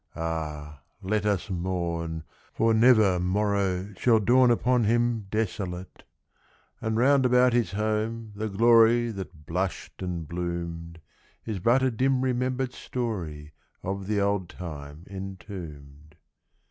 [0.15, 2.23] (Ah, let us mourn!
[2.53, 6.05] for never morrow Shall dawn upon him desolate!)
[6.81, 11.01] And round about his home the glory That blushed and bloomed,
[11.45, 13.53] Is but a dim remembered story
[13.83, 16.15] Of the old time entombed.